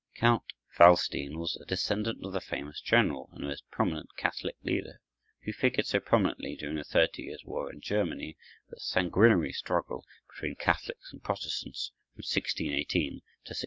[0.15, 0.41] Count
[0.79, 4.99] Waldstein was a descendant of the famous general and most prominent Catholic leader,
[5.43, 8.35] who figured so prominently during the thirty years' war in Germany,
[8.69, 13.19] that sanguinary struggle between Catholics and Protestants, from 1618 to
[13.51, 13.57] 1648.